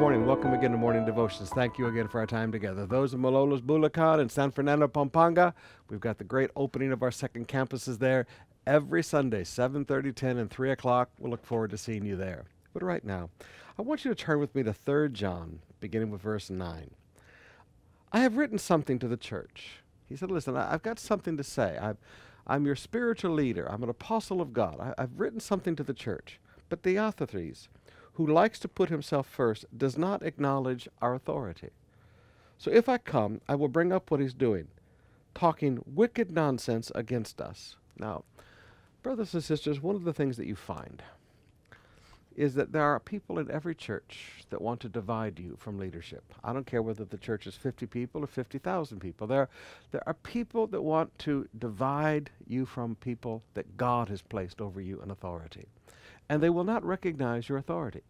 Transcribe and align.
morning. 0.00 0.24
Welcome 0.24 0.54
again 0.54 0.70
to 0.70 0.78
Morning 0.78 1.04
Devotions. 1.04 1.50
Thank 1.50 1.76
you 1.76 1.86
again 1.88 2.08
for 2.08 2.20
our 2.20 2.26
time 2.26 2.50
together. 2.50 2.86
Those 2.86 3.12
of 3.12 3.20
Malolos 3.20 3.60
Bulacan 3.60 4.18
and 4.18 4.32
San 4.32 4.50
Fernando 4.50 4.88
Pampanga, 4.88 5.52
we've 5.90 6.00
got 6.00 6.16
the 6.16 6.24
great 6.24 6.48
opening 6.56 6.90
of 6.90 7.02
our 7.02 7.10
second 7.10 7.48
campuses 7.48 7.98
there 7.98 8.26
every 8.66 9.02
Sunday, 9.02 9.44
7:30, 9.44 10.14
10, 10.14 10.38
and 10.38 10.50
3 10.50 10.70
o'clock. 10.70 11.10
We'll 11.18 11.30
look 11.30 11.44
forward 11.44 11.68
to 11.72 11.76
seeing 11.76 12.06
you 12.06 12.16
there. 12.16 12.46
But 12.72 12.82
right 12.82 13.04
now, 13.04 13.28
I 13.78 13.82
want 13.82 14.06
you 14.06 14.10
to 14.10 14.14
turn 14.14 14.40
with 14.40 14.54
me 14.54 14.62
to 14.62 14.72
3 14.72 15.10
John, 15.10 15.60
beginning 15.80 16.10
with 16.10 16.22
verse 16.22 16.48
9. 16.48 16.92
I 18.10 18.20
have 18.20 18.38
written 18.38 18.56
something 18.56 18.98
to 19.00 19.06
the 19.06 19.18
church. 19.18 19.82
He 20.08 20.16
said, 20.16 20.30
Listen, 20.30 20.56
I, 20.56 20.70
have 20.70 20.82
got 20.82 20.98
something 20.98 21.36
to 21.36 21.44
say. 21.44 21.76
I've, 21.76 21.98
I'm 22.46 22.64
your 22.64 22.74
spiritual 22.74 23.34
leader. 23.34 23.70
I'm 23.70 23.82
an 23.82 23.90
apostle 23.90 24.40
of 24.40 24.54
God. 24.54 24.80
I, 24.80 24.94
I've 24.96 25.20
written 25.20 25.40
something 25.40 25.76
to 25.76 25.84
the 25.84 25.92
church. 25.92 26.40
But 26.70 26.82
Diotrephes, 26.82 27.68
who 28.20 28.26
likes 28.26 28.58
to 28.58 28.68
put 28.68 28.90
himself 28.90 29.26
first, 29.26 29.64
does 29.74 29.96
not 29.96 30.22
acknowledge 30.22 30.86
our 31.00 31.14
authority. 31.14 31.70
So 32.58 32.70
if 32.70 32.86
I 32.86 32.98
come, 32.98 33.40
I 33.48 33.54
will 33.54 33.68
bring 33.68 33.94
up 33.94 34.10
what 34.10 34.20
he's 34.20 34.34
doing, 34.34 34.68
talking 35.34 35.82
wicked 35.86 36.30
nonsense 36.30 36.92
against 36.94 37.40
us. 37.40 37.76
Now, 37.98 38.24
brothers 39.02 39.32
and 39.32 39.42
sisters, 39.42 39.80
one 39.80 39.96
of 39.96 40.04
the 40.04 40.12
things 40.12 40.36
that 40.36 40.46
you 40.46 40.54
find 40.54 41.02
is 42.36 42.54
that 42.54 42.72
there 42.72 42.84
are 42.84 43.00
people 43.00 43.38
in 43.38 43.50
every 43.50 43.74
church 43.74 44.44
that 44.50 44.62
want 44.62 44.80
to 44.80 44.88
divide 44.88 45.38
you 45.38 45.56
from 45.58 45.78
leadership. 45.78 46.22
I 46.44 46.52
don't 46.52 46.66
care 46.66 46.82
whether 46.82 47.04
the 47.04 47.18
church 47.18 47.46
is 47.46 47.54
50 47.54 47.86
people 47.86 48.22
or 48.22 48.26
50,000 48.26 49.00
people. 49.00 49.26
There, 49.26 49.48
there 49.90 50.02
are 50.06 50.14
people 50.14 50.66
that 50.68 50.82
want 50.82 51.18
to 51.20 51.48
divide 51.58 52.30
you 52.46 52.66
from 52.66 52.94
people 52.96 53.42
that 53.54 53.76
God 53.76 54.08
has 54.08 54.22
placed 54.22 54.60
over 54.60 54.80
you 54.80 55.00
in 55.02 55.10
authority. 55.10 55.66
And 56.28 56.42
they 56.42 56.50
will 56.50 56.64
not 56.64 56.84
recognize 56.84 57.48
your 57.48 57.58
authority. 57.58 58.02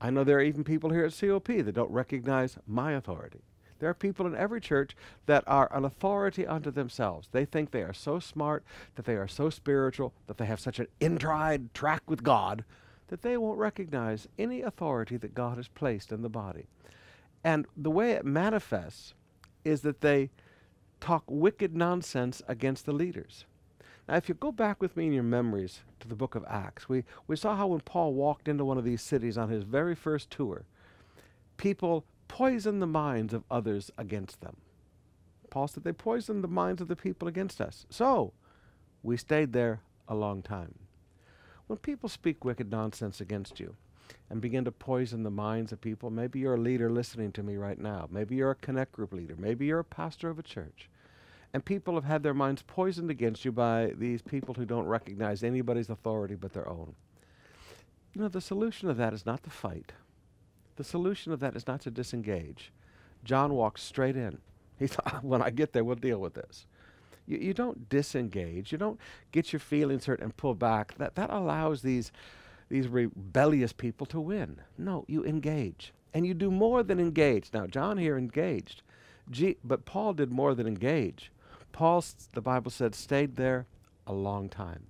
I 0.00 0.10
know 0.10 0.24
there 0.24 0.38
are 0.38 0.42
even 0.42 0.64
people 0.64 0.90
here 0.90 1.04
at 1.04 1.18
COP 1.18 1.46
that 1.46 1.74
don't 1.74 1.90
recognize 1.90 2.58
my 2.66 2.92
authority. 2.92 3.40
There 3.78 3.90
are 3.90 3.94
people 3.94 4.26
in 4.26 4.34
every 4.34 4.60
church 4.60 4.96
that 5.26 5.44
are 5.46 5.68
an 5.76 5.84
authority 5.84 6.46
unto 6.46 6.70
themselves. 6.70 7.28
They 7.32 7.44
think 7.44 7.70
they 7.70 7.82
are 7.82 7.92
so 7.92 8.18
smart, 8.18 8.64
that 8.94 9.04
they 9.04 9.16
are 9.16 9.28
so 9.28 9.50
spiritual, 9.50 10.14
that 10.26 10.38
they 10.38 10.46
have 10.46 10.60
such 10.60 10.78
an 10.78 10.86
in-tried 11.00 11.74
track 11.74 12.02
with 12.06 12.22
God 12.22 12.64
that 13.08 13.22
they 13.22 13.36
won't 13.36 13.58
recognize 13.58 14.28
any 14.38 14.62
authority 14.62 15.16
that 15.16 15.34
God 15.34 15.56
has 15.56 15.68
placed 15.68 16.12
in 16.12 16.22
the 16.22 16.28
body. 16.28 16.66
And 17.42 17.66
the 17.76 17.90
way 17.90 18.12
it 18.12 18.24
manifests 18.24 19.14
is 19.64 19.82
that 19.82 20.00
they 20.00 20.30
talk 21.00 21.24
wicked 21.26 21.76
nonsense 21.76 22.40
against 22.48 22.86
the 22.86 22.92
leaders. 22.92 23.44
Now, 24.08 24.16
if 24.16 24.28
you 24.28 24.34
go 24.34 24.52
back 24.52 24.80
with 24.80 24.96
me 24.96 25.06
in 25.06 25.12
your 25.12 25.22
memories 25.22 25.80
to 26.00 26.08
the 26.08 26.14
book 26.14 26.34
of 26.34 26.44
Acts, 26.48 26.88
we, 26.88 27.04
we 27.26 27.36
saw 27.36 27.56
how 27.56 27.68
when 27.68 27.80
Paul 27.80 28.14
walked 28.14 28.48
into 28.48 28.64
one 28.64 28.78
of 28.78 28.84
these 28.84 29.02
cities 29.02 29.38
on 29.38 29.48
his 29.48 29.64
very 29.64 29.94
first 29.94 30.30
tour, 30.30 30.64
people 31.56 32.04
poisoned 32.28 32.82
the 32.82 32.86
minds 32.86 33.32
of 33.32 33.44
others 33.50 33.90
against 33.96 34.40
them. 34.40 34.56
Paul 35.50 35.68
said 35.68 35.84
they 35.84 35.92
poisoned 35.92 36.42
the 36.42 36.48
minds 36.48 36.82
of 36.82 36.88
the 36.88 36.96
people 36.96 37.28
against 37.28 37.60
us. 37.60 37.86
So, 37.88 38.32
we 39.02 39.16
stayed 39.16 39.52
there 39.52 39.82
a 40.08 40.14
long 40.14 40.42
time. 40.42 40.74
When 41.66 41.78
people 41.78 42.08
speak 42.08 42.44
wicked 42.44 42.70
nonsense 42.70 43.20
against 43.20 43.58
you 43.58 43.76
and 44.28 44.40
begin 44.40 44.64
to 44.64 44.72
poison 44.72 45.22
the 45.22 45.30
minds 45.30 45.72
of 45.72 45.80
people, 45.80 46.10
maybe 46.10 46.38
you're 46.38 46.54
a 46.54 46.60
leader 46.60 46.90
listening 46.90 47.32
to 47.32 47.42
me 47.42 47.56
right 47.56 47.78
now. 47.78 48.06
Maybe 48.10 48.36
you're 48.36 48.50
a 48.50 48.56
connect 48.56 48.92
group 48.92 49.12
leader. 49.12 49.34
Maybe 49.38 49.66
you're 49.66 49.78
a 49.78 49.84
pastor 49.84 50.28
of 50.28 50.38
a 50.38 50.42
church. 50.42 50.90
And 51.54 51.64
people 51.64 51.94
have 51.94 52.04
had 52.04 52.22
their 52.22 52.34
minds 52.34 52.62
poisoned 52.66 53.10
against 53.10 53.44
you 53.44 53.52
by 53.52 53.92
these 53.96 54.20
people 54.20 54.54
who 54.54 54.66
don't 54.66 54.86
recognize 54.86 55.42
anybody's 55.42 55.88
authority 55.88 56.34
but 56.34 56.52
their 56.52 56.68
own. 56.68 56.96
You 58.12 58.20
know, 58.20 58.28
the 58.28 58.40
solution 58.40 58.90
of 58.90 58.96
that 58.98 59.14
is 59.14 59.24
not 59.24 59.42
to 59.44 59.50
fight. 59.50 59.92
The 60.76 60.84
solution 60.84 61.32
of 61.32 61.40
that 61.40 61.56
is 61.56 61.66
not 61.66 61.80
to 61.82 61.90
disengage. 61.90 62.72
John 63.24 63.54
walks 63.54 63.82
straight 63.82 64.16
in. 64.16 64.38
He 64.78 64.86
thought, 64.88 65.24
when 65.24 65.40
I 65.40 65.50
get 65.50 65.72
there, 65.72 65.84
we'll 65.84 65.96
deal 65.96 66.18
with 66.18 66.34
this. 66.34 66.66
You, 67.26 67.38
you 67.38 67.54
don't 67.54 67.88
disengage. 67.88 68.72
You 68.72 68.78
don't 68.78 69.00
get 69.32 69.52
your 69.52 69.60
feelings 69.60 70.06
hurt 70.06 70.20
and 70.20 70.36
pull 70.36 70.54
back. 70.54 70.96
That, 70.98 71.14
that 71.14 71.30
allows 71.30 71.82
these, 71.82 72.12
these 72.68 72.88
rebellious 72.88 73.72
people 73.72 74.06
to 74.06 74.20
win. 74.20 74.60
No, 74.78 75.04
you 75.08 75.24
engage. 75.24 75.92
And 76.12 76.26
you 76.26 76.34
do 76.34 76.50
more 76.50 76.82
than 76.82 77.00
engage. 77.00 77.50
Now, 77.52 77.66
John 77.66 77.98
here 77.98 78.16
engaged, 78.16 78.82
G- 79.30 79.56
but 79.64 79.84
Paul 79.84 80.14
did 80.14 80.30
more 80.30 80.54
than 80.54 80.66
engage. 80.66 81.32
Paul, 81.72 82.04
the 82.32 82.40
Bible 82.40 82.70
said, 82.70 82.94
stayed 82.94 83.36
there 83.36 83.66
a 84.06 84.12
long 84.12 84.48
time. 84.48 84.86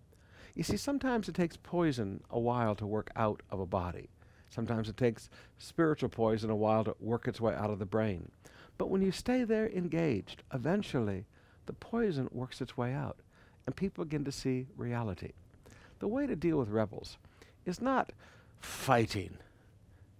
You 0.54 0.62
see, 0.62 0.76
sometimes 0.76 1.28
it 1.28 1.34
takes 1.34 1.56
poison 1.56 2.22
a 2.30 2.38
while 2.38 2.74
to 2.76 2.86
work 2.86 3.10
out 3.16 3.42
of 3.50 3.58
a 3.58 3.66
body. 3.66 4.10
Sometimes 4.50 4.88
it 4.88 4.96
takes 4.96 5.30
spiritual 5.58 6.10
poison 6.10 6.50
a 6.50 6.56
while 6.56 6.84
to 6.84 6.94
work 7.00 7.26
its 7.26 7.40
way 7.40 7.54
out 7.54 7.70
of 7.70 7.78
the 7.78 7.86
brain. 7.86 8.30
But 8.78 8.90
when 8.90 9.02
you 9.02 9.10
stay 9.10 9.44
there 9.44 9.68
engaged, 9.68 10.42
eventually 10.52 11.26
the 11.66 11.72
poison 11.72 12.28
works 12.32 12.60
its 12.60 12.76
way 12.76 12.92
out, 12.92 13.18
and 13.66 13.74
people 13.74 14.04
begin 14.04 14.24
to 14.24 14.32
see 14.32 14.66
reality. 14.76 15.32
The 15.98 16.08
way 16.08 16.26
to 16.26 16.36
deal 16.36 16.58
with 16.58 16.68
rebels 16.68 17.16
is 17.64 17.80
not 17.80 18.12
fighting, 18.60 19.38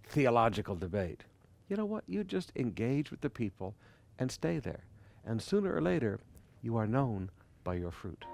theological 0.07 0.75
debate. 0.75 1.23
You 1.69 1.77
know 1.77 1.85
what? 1.85 2.03
You 2.07 2.23
just 2.23 2.51
engage 2.55 3.11
with 3.11 3.21
the 3.21 3.29
people 3.29 3.75
and 4.17 4.31
stay 4.31 4.59
there. 4.59 4.83
And 5.25 5.41
sooner 5.41 5.75
or 5.75 5.81
later, 5.81 6.19
you 6.61 6.77
are 6.77 6.87
known 6.87 7.29
by 7.63 7.75
your 7.75 7.91
fruit. 7.91 8.25